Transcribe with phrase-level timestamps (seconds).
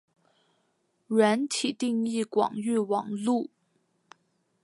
[1.09, 3.51] 软体定义广域网路。